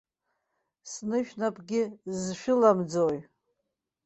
Снышәнапгьы 0.91 1.81
зшәыламӡои? 2.19 3.17